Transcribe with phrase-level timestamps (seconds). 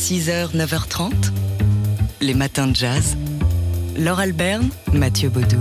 [0.00, 1.12] 6h, 9h30,
[2.22, 3.18] les matins de jazz.
[3.98, 5.58] Laure Alberne, Mathieu Baudou.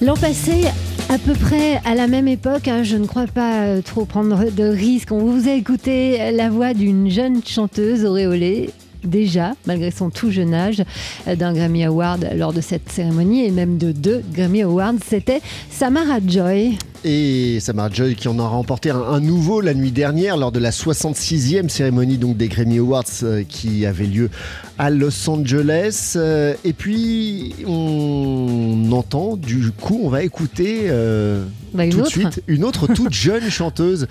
[0.00, 0.64] L'an passé,
[1.10, 4.50] à peu près à la même époque, hein, je ne crois pas euh, trop prendre
[4.50, 5.12] de risques.
[5.12, 8.70] On vous a écouté la voix d'une jeune chanteuse auréolée
[9.04, 10.82] déjà, malgré son tout jeune âge,
[11.26, 14.94] euh, d'un Grammy Award lors de cette cérémonie et même de deux Grammy Awards.
[15.06, 16.78] C'était Samara Joy.
[17.04, 20.70] Et Samara Joy qui en a remporté un, nouveau la nuit dernière lors de la
[20.70, 24.30] 66e cérémonie donc des Grammy Awards euh, qui avait lieu
[24.78, 26.14] à Los Angeles.
[26.16, 32.42] Euh, et puis on entend, du coup, on va écouter euh, Bah, tout de suite
[32.48, 34.08] une autre toute jeune chanteuse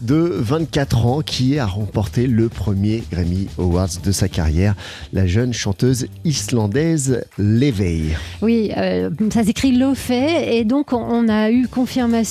[0.00, 4.74] de 24 ans qui a remporté le premier Grammy Awards de sa carrière,
[5.12, 8.02] la jeune chanteuse islandaise Levey.
[8.42, 12.27] Oui, euh, ça s'écrit Lofé et donc on- on a eu confirmation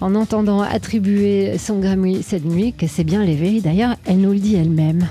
[0.00, 3.60] en entendant attribuer son Grammy cette nuit que c'est bien l'éveil.
[3.60, 5.08] D'ailleurs, elle nous le dit elle-même.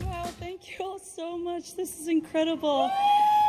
[0.00, 0.06] Wow,
[0.40, 1.74] thank you all so much.
[1.76, 2.88] This is incredible.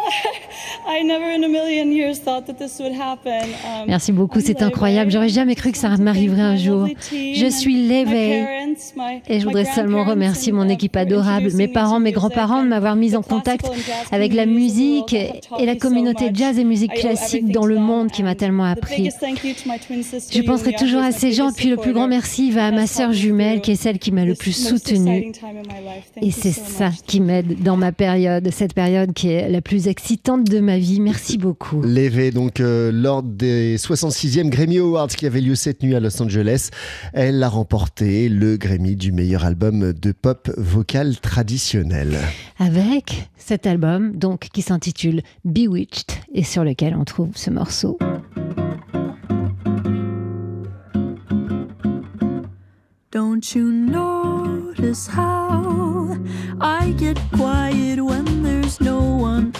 [0.87, 3.49] I never in a million years thought that this would happen.
[3.87, 5.11] Merci beaucoup, c'est Lei incroyable.
[5.11, 6.87] J'aurais jamais cru que ça m'arriverait un jour.
[7.11, 7.87] Je suis my-
[9.27, 12.95] Et je voudrais seulement remercier mon équipe adorable, mes me parents, mes grands-parents, de m'avoir
[12.95, 13.65] mise en contact
[14.11, 18.35] avec la musique et la communauté jazz et musique classique dans le monde qui m'a
[18.35, 19.09] tellement appris.
[20.31, 23.13] Je penserai toujours à ces gens, puis le plus grand merci va à ma sœur
[23.13, 25.31] jumelle, qui est celle qui m'a le plus soutenue.
[26.21, 30.43] Et c'est ça qui m'aide dans ma période, cette période qui est la plus excitante
[30.43, 30.99] de ma vie.
[30.99, 31.81] Merci beaucoup.
[31.81, 36.21] Levée, donc euh, lors des 66e Grammy Awards qui avaient lieu cette nuit à Los
[36.21, 36.69] Angeles,
[37.13, 42.19] elle a remporté le Grammy du meilleur album de pop vocal traditionnel.
[42.59, 47.97] Avec cet album, donc, qui s'intitule Bewitched et sur lequel on trouve ce morceau.
[53.11, 56.15] Don't you notice how
[56.61, 59.53] I get quiet when there's no one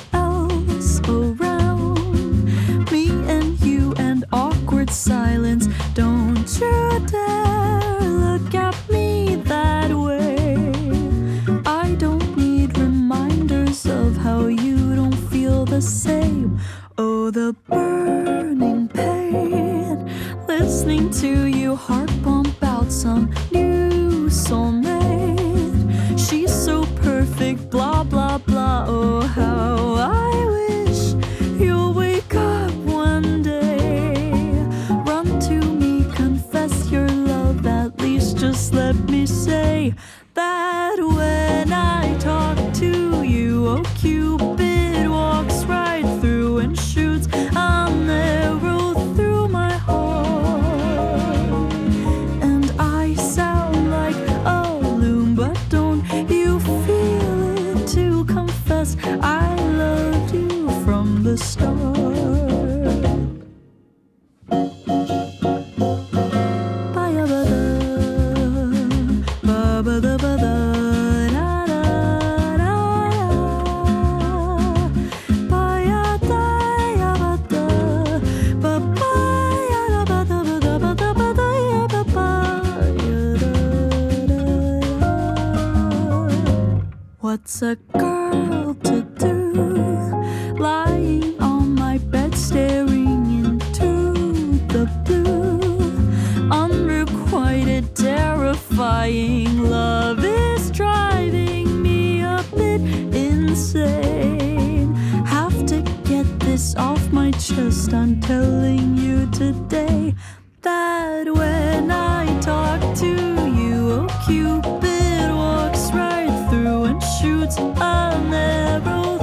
[97.34, 102.82] Unrequited, terrifying love is driving me a bit
[103.16, 104.94] insane.
[105.26, 107.94] Have to get this off my chest.
[107.94, 110.14] I'm telling you today
[110.62, 119.18] that when I talk to you, oh, Cupid walks right through and shoots an arrow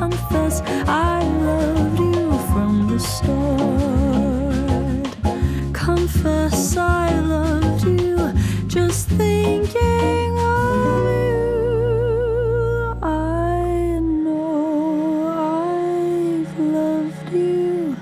[0.00, 3.50] confess I loved you from the start?
[5.74, 8.32] Confess I loved you,
[8.66, 11.44] just thinking of you.
[13.02, 15.28] I know
[15.58, 17.94] I've loved you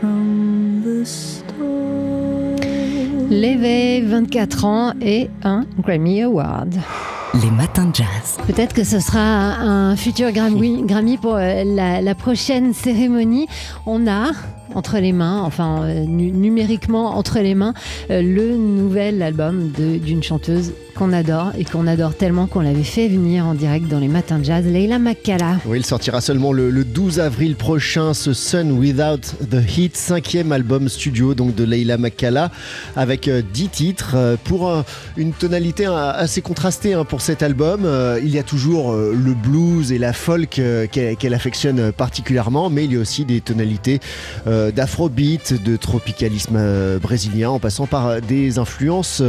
[0.00, 1.46] from the start.
[3.30, 6.74] L'éveil, 24 ans et un Grammy Award.
[7.42, 8.38] Les matins de jazz.
[8.46, 13.46] Peut-être que ce sera un futur Grammy, Grammy pour euh, la, la prochaine cérémonie.
[13.84, 14.30] On a
[14.74, 17.72] entre les mains, enfin euh, nu- numériquement entre les mains,
[18.10, 22.82] euh, le nouvel album de- d'une chanteuse qu'on adore et qu'on adore tellement qu'on l'avait
[22.82, 25.56] fait venir en direct dans les matins de jazz, Leila Makala.
[25.66, 30.52] Oui, il sortira seulement le, le 12 avril prochain, ce Sun Without the Heat, cinquième
[30.52, 32.50] album studio donc de Leila Makala,
[32.96, 34.84] avec euh, 10 titres pour
[35.16, 37.80] une tonalité assez contrastée hein, pour cet album.
[37.84, 42.70] Euh, il y a toujours euh, le blues et la folk euh, qu'elle affectionne particulièrement,
[42.70, 43.98] mais il y a aussi des tonalités
[44.46, 46.58] d'afrobeat, de tropicalisme
[47.02, 49.22] brésilien, en passant par des influences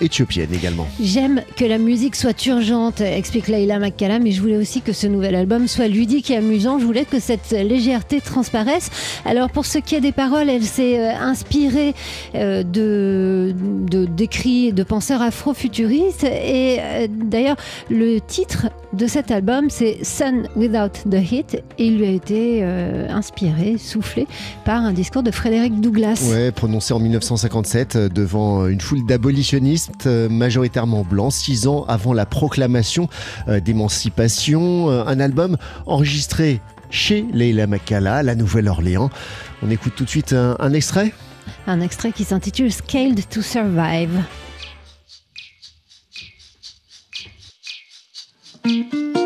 [0.00, 0.88] éthiopiennes également.
[1.00, 5.06] J'aime que la musique soit urgente, explique Leila Makala, mais je voulais aussi que ce
[5.06, 6.78] nouvel album soit ludique et amusant.
[6.80, 8.90] Je voulais que cette légèreté transparaisse.
[9.24, 11.94] Alors pour ce qui est des paroles, elle s'est inspirée
[12.34, 16.24] de de- d'écrits de penseurs afro-futuristes.
[16.24, 16.78] Et
[17.28, 17.56] d'ailleurs,
[17.90, 22.60] le titre de cet album, c'est Sun Without the Heat, et il lui a été
[22.62, 24.26] euh, inspiré, soufflé
[24.64, 26.22] par un discours de Frédéric Douglass.
[26.30, 32.12] Ouais, prononcé en 1957 euh, devant une foule d'abolitionnistes euh, majoritairement blancs, six ans avant
[32.12, 33.08] la proclamation
[33.48, 34.90] euh, d'émancipation.
[34.90, 36.60] Euh, Un album enregistré
[36.90, 39.10] chez Leila Makala, la Nouvelle-Orléans.
[39.62, 41.12] On écoute tout de suite un, un extrait.
[41.66, 44.10] Un extrait qui s'intitule Scaled to Survive.
[48.70, 49.17] I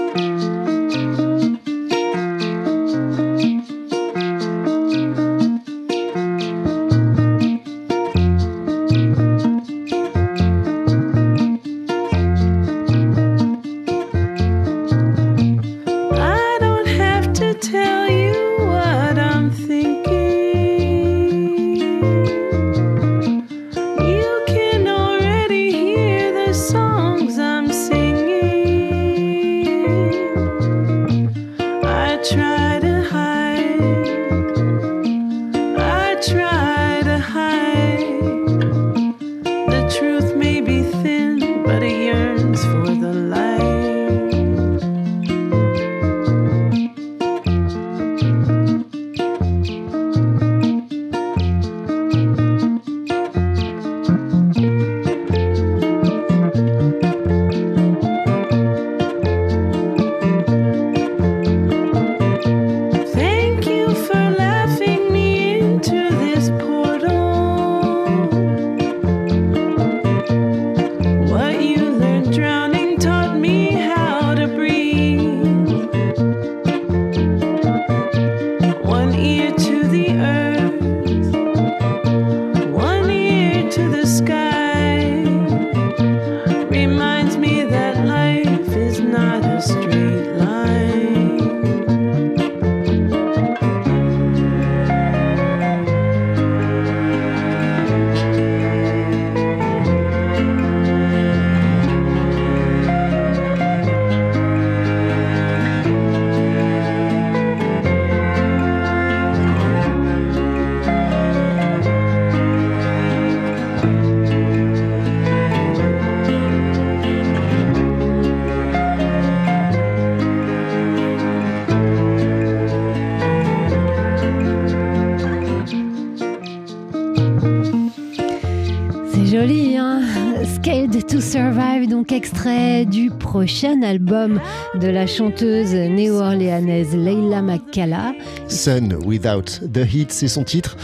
[132.13, 134.39] Extrait du prochain album
[134.79, 138.13] de la chanteuse néo-orléanaise Leila Makala.
[138.49, 140.77] Sun Without the Heat, c'est son titre.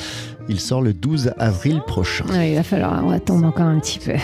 [0.49, 2.25] Il sort le 12 avril prochain.
[2.31, 4.15] Ouais, il va falloir on attendre encore un petit peu.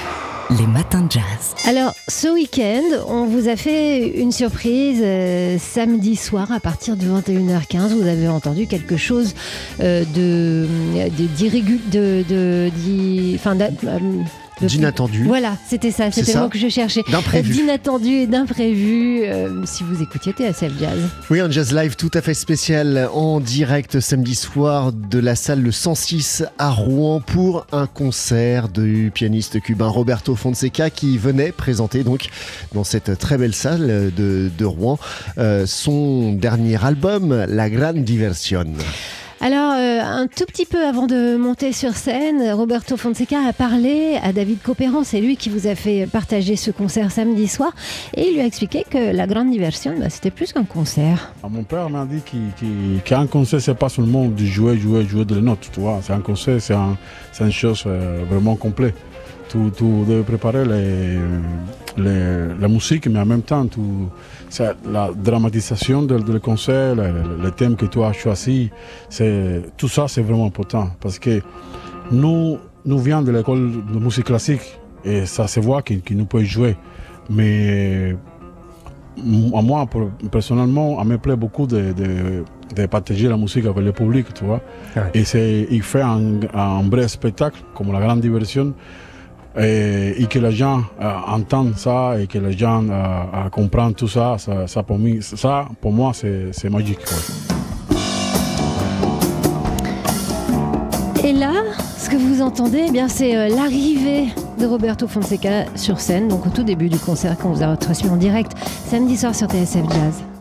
[0.58, 1.54] Les matins de jazz.
[1.66, 7.04] Alors, ce week-end, on vous a fait une surprise euh, samedi soir à partir de
[7.04, 7.88] 21h15.
[8.00, 9.34] Vous avez entendu quelque chose
[9.80, 11.48] euh, de, de, de,
[11.90, 14.24] de, euh, de-
[14.60, 17.02] D'inattendu, Voilà, c'était ça, c'était le mot que je cherchais.
[17.42, 20.98] D'inattendu et d'imprévu, euh, si vous écoutiez TSF Jazz.
[21.28, 25.60] Oui, un jazz live tout à fait spécial en direct samedi soir de la salle
[25.60, 32.04] Le 106 à Rouen pour un concert du pianiste cubain Roberto Fonseca qui venait présenter
[32.04, 32.28] donc
[32.72, 34.98] dans cette très belle salle de, de Rouen
[35.38, 38.74] euh, son dernier album, La Gran Diversión.
[39.46, 44.18] Alors, euh, un tout petit peu avant de monter sur scène, Roberto Fonseca a parlé
[44.22, 47.74] à David Copéran, c'est lui qui vous a fait partager ce concert samedi soir,
[48.16, 51.34] et il lui a expliqué que la grande diversion, bah, c'était plus qu'un concert.
[51.42, 52.22] Ah, Mon père m'a dit
[53.04, 56.00] qu'un concert, c'est pas seulement de jouer, jouer, jouer de la note, tu vois.
[56.02, 58.94] C'est un concert, c'est une chose euh, vraiment complète.
[59.48, 61.18] Tu, tu devais préparer les,
[62.02, 63.80] les- la musique, mais en même temps, tu,
[64.90, 68.70] la dramatisation du de, concert, le, le- le thème que tu as choisi,
[69.76, 70.88] tout ça, c'est vraiment important.
[71.00, 71.40] Parce que
[72.10, 76.26] nous, nous venons de l'école de musique classique et ça se voit qu'il qu'il nous
[76.26, 76.76] peut jouer.
[77.30, 78.16] Mais
[79.54, 79.86] à moi,
[80.30, 84.44] personnellement, ça me plaît beaucoup de, de, de partager la musique avec le public, tu
[84.44, 84.60] vois.
[84.96, 85.10] Ouais.
[85.14, 88.74] Et il fait un, un vrai spectacle, comme la grande diversion,
[89.56, 94.08] et, que les gens euh, entendent ça et que les gens euh, euh, comprennent tout
[94.08, 96.98] ça, ça, pour, moi, ça, pour moi, c'est, magique.
[101.24, 101.52] Et là,
[101.96, 104.26] ce que vous entendez, eh bien, c'est l'arrivée
[104.58, 108.10] de Roberto Fonseca sur scène, donc au tout début du concert qu'on vous a retransmis
[108.10, 108.52] en direct
[108.88, 110.33] samedi soir sur TSF Jazz.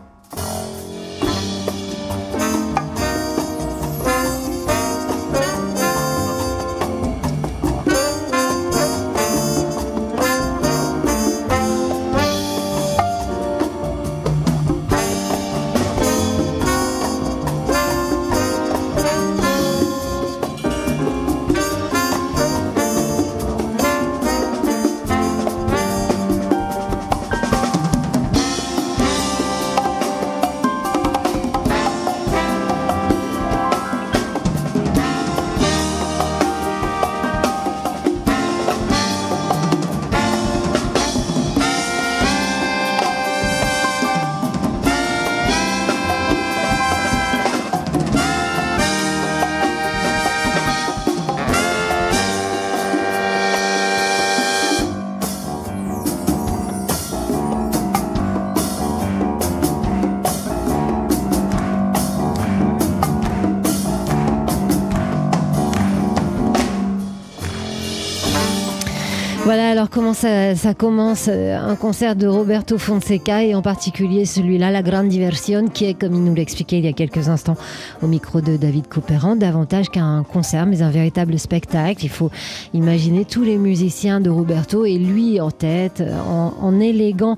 [69.45, 74.71] Voilà alors comment ça, commence euh, un concert de Roberto Fonseca et en particulier celui-là,
[74.71, 77.57] La Grande Diversion, qui est, comme il nous l'expliquait il y a quelques instants
[78.01, 82.05] au micro de David Copéran, davantage qu'un concert, mais un véritable spectacle.
[82.05, 82.31] Il faut
[82.73, 87.37] imaginer tous les musiciens de Roberto et lui en tête, en élégant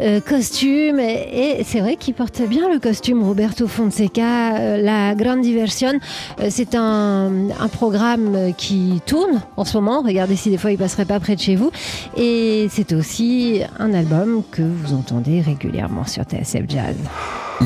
[0.00, 1.00] euh, costume.
[1.00, 5.92] Et, et c'est vrai qu'il porte bien le costume Roberto Fonseca euh, la grande diversion.
[6.40, 10.02] Euh, c'est un, un programme qui tourne en ce moment.
[10.02, 11.70] Regardez si des fois il passerait pas près de chez vous.
[12.16, 16.96] Et c'est aussi un album que vous entendez régulièrement sur TSF Jazz.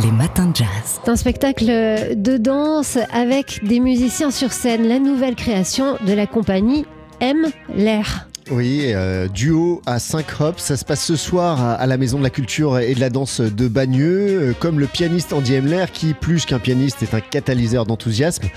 [0.05, 0.69] Les matins de jazz.
[1.03, 4.87] c'est un spectacle de danse avec des musiciens sur scène.
[4.87, 6.87] La nouvelle création de la compagnie
[7.21, 11.97] M l'air Oui, euh, duo à 5 hops, ça se passe ce soir à, la
[11.97, 15.55] Maison de la Culture et de la Danse de Bagneux, euh, comme le pianiste Andy
[15.55, 18.49] Emler, qui plus qu'un pianiste est un catalyseur d'enthousiasme,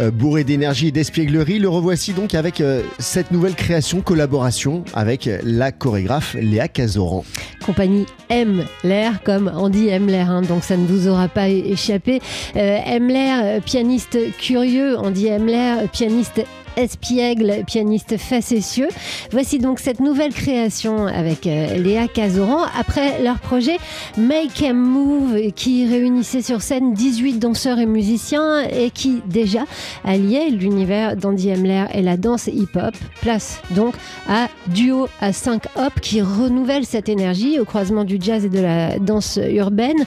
[0.00, 1.58] euh, bourré d'énergie et d'espièglerie.
[1.58, 2.62] Le revoici donc avec
[2.98, 7.24] cette nouvelle création, collaboration avec la chorégraphe Léa Cazoran.
[7.66, 8.06] compagnie
[8.82, 12.20] l'air comme Andy aime l'air hein, donc ça ne vous aura pas échappé
[12.54, 16.42] aime l'air pianiste curieux Andy aime l'air pianiste
[16.76, 18.88] espiègle, pianiste facétieux.
[19.30, 23.78] Voici donc cette nouvelle création avec euh, Léa Cazoran après leur projet
[24.16, 29.64] Make Em Move qui réunissait sur scène 18 danseurs et musiciens et qui déjà
[30.04, 32.94] alliait l'univers d'Andy Emler et la danse hip-hop.
[33.20, 33.94] Place donc
[34.28, 38.60] à duo à 5 hop qui renouvelle cette énergie au croisement du jazz et de
[38.60, 40.04] la danse urbaine.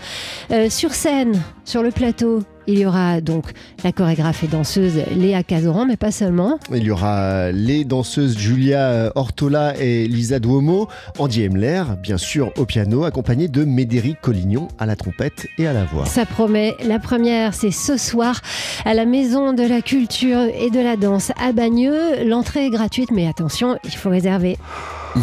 [0.52, 3.52] Euh, sur scène, sur le plateau, il y aura donc
[3.84, 6.60] la chorégraphe et danseuse Léa Cazoran, mais pas seulement.
[6.74, 12.66] Il y aura les danseuses Julia Ortola et Lisa Duomo, Andy Emler, bien sûr au
[12.66, 16.06] piano, accompagné de Médéric Collignon à la trompette et à la voix.
[16.06, 16.76] Ça promet.
[16.86, 18.42] La première, c'est ce soir
[18.86, 22.24] à la Maison de la Culture et de la Danse à Bagneux.
[22.26, 24.58] L'entrée est gratuite, mais attention, il faut réserver.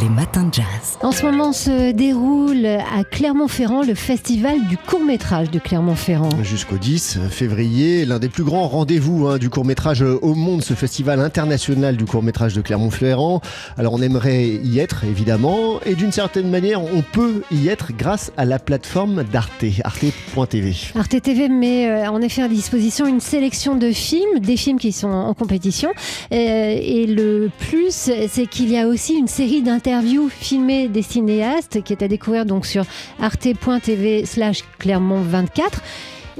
[0.00, 0.98] Les matins de jazz.
[1.02, 6.30] En ce moment se déroule à Clermont-Ferrand le festival du court-métrage de Clermont-Ferrand.
[6.42, 11.20] Jusqu'au 10 février, l'un des plus grands rendez-vous hein, du court-métrage au monde, ce festival
[11.20, 13.40] international du court-métrage de Clermont-Ferrand.
[13.76, 18.32] Alors on aimerait y être évidemment, et d'une certaine manière on peut y être grâce
[18.36, 20.74] à la plateforme d'Arte, arte.tv.
[20.96, 24.90] Arte TV met euh, en effet à disposition une sélection de films, des films qui
[24.90, 25.90] sont en compétition.
[26.32, 29.83] Euh, et le plus, c'est qu'il y a aussi une série d'interviews
[30.30, 32.84] filmées des cinéastes qui est à découvrir donc sur
[33.20, 35.82] arte.tv slash Clermont 24.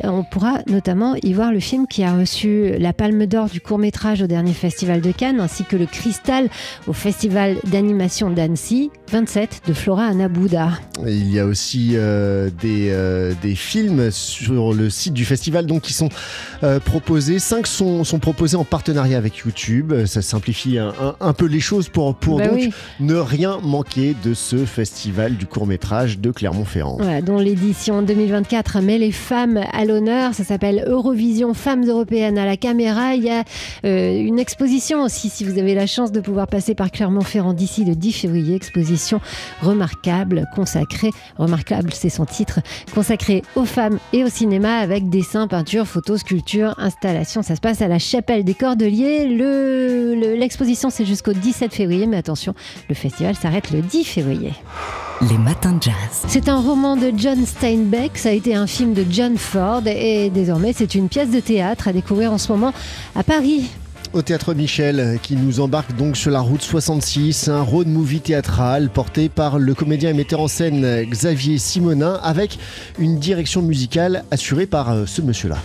[0.02, 3.78] On pourra notamment y voir le film qui a reçu la Palme d'Or du court
[3.78, 6.48] métrage au dernier festival de Cannes, ainsi que le Cristal
[6.88, 10.70] au festival d'animation d'Annecy, 27 de Flora Anabouda.
[11.06, 15.82] Il y a aussi euh, des, euh, des films sur le site du festival donc,
[15.82, 16.08] qui sont
[16.64, 17.38] euh, proposés.
[17.38, 19.92] Cinq sont, sont proposés en partenariat avec YouTube.
[20.06, 22.70] Ça simplifie un, un- un peu les choses pour, pour Bah donc oui.
[22.98, 26.96] ne rien manquer de ce festival du court métrage de Clermont-Ferrand.
[27.00, 30.34] Voilà, dont l'édition 2024 met les femmes à l'honneur.
[30.34, 33.14] Ça s'appelle Eurovision Femmes européennes à la caméra.
[33.14, 33.44] Il y a
[33.84, 37.84] euh, une exposition aussi, si vous avez la chance de pouvoir passer par Clermont-Ferrand d'ici
[37.84, 38.54] le 10 février.
[38.56, 39.20] Exposition
[39.62, 42.60] remarquable, consacrée, remarquable c'est son titre,
[42.94, 47.42] consacrée aux femmes et au cinéma avec dessins, peintures, photos, sculptures, installations.
[47.42, 49.28] Ça se passe à la chapelle des Cordeliers.
[49.28, 52.54] Le- le- L'exposition c'est jusqu'au 17 février, mais attention,
[52.88, 54.52] le festival s'arrête le 10 février.
[55.30, 55.94] Les matins de jazz.
[56.26, 60.30] C'est un roman de John Steinbeck, ça a été un film de John Ford et
[60.30, 62.72] désormais c'est une pièce de théâtre à découvrir en ce moment
[63.14, 63.70] à Paris.
[64.12, 68.88] Au théâtre Michel, qui nous embarque donc sur la route 66, un road movie théâtral
[68.88, 72.58] porté par le comédien et metteur en scène Xavier Simonin, avec
[73.00, 75.58] une direction musicale assurée par euh, ce monsieur-là.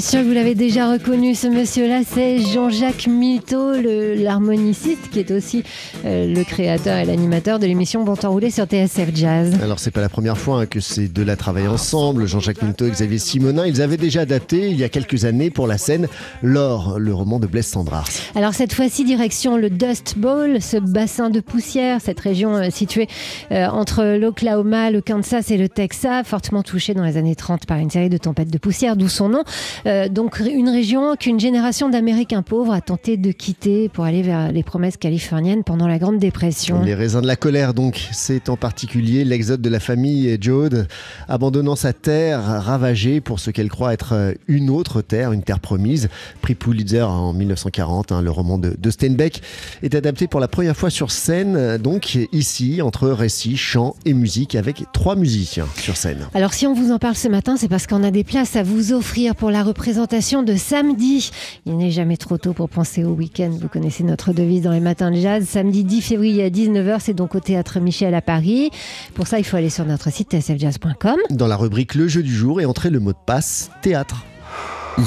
[0.00, 5.30] Suis sûre que vous l'avez déjà reconnu, ce monsieur-là, c'est Jean-Jacques Milteau, l'harmoniciste, qui est
[5.30, 5.62] aussi
[6.04, 9.54] euh, le créateur et l'animateur de l'émission Bon temps roulé sur TSF Jazz.
[9.62, 12.90] Alors c'est pas la première fois hein, que ces deux-là travaillent ensemble, Jean-Jacques Minto et
[12.90, 13.64] Xavier Simonin.
[13.66, 16.08] Ils avaient déjà adapté il y a quelques années pour la scène
[16.42, 18.10] L'Or, le roman de Blaise Sandrars.
[18.34, 23.08] Alors cette fois-ci, direction le Dust Bowl, ce bassin de poussière, cette région euh, située
[23.50, 27.78] euh, entre l'Oklahoma, le Kansas et le Texas, fortement touchée dans les années 30 par
[27.78, 29.42] une série de tempêtes de poussière, d'où son nom.
[29.86, 34.50] Euh, donc une région qu'une génération d'Américains pauvres a tenté de quitter pour aller vers
[34.50, 36.82] les promesses californiennes pendant la Grande Dépression.
[36.82, 40.88] Les raisins de la colère, donc, c'est en particulier l'exode de la famille Jode,
[41.28, 45.60] abandonnant sa terre ravagée pour ce qu'elle croit être euh, une autre terre, une terre
[45.60, 46.08] promise.
[46.42, 49.42] Prix Pulitzer en 1940, hein, le roman de, de Steinbeck
[49.82, 54.54] est adapté pour la première fois sur scène, donc ici, entre récits, chants et musique,
[54.54, 56.26] avec trois musiciens sur scène.
[56.34, 58.62] Alors si on vous en parle ce matin, c'est parce qu'on a des places à
[58.62, 61.30] vous offrir pour la représentation de samedi.
[61.66, 63.50] Il n'est jamais trop tôt pour penser au week-end.
[63.60, 65.46] Vous connaissez notre devise dans les matins de jazz.
[65.46, 68.70] Samedi 10 février à 19h, c'est donc au Théâtre Michel à Paris.
[69.14, 71.16] Pour ça, il faut aller sur notre site tsfjazz.com.
[71.28, 74.24] Dans la rubrique Le jeu du jour et entrer le mot de passe théâtre.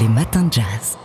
[0.00, 0.96] Les matins de jazz.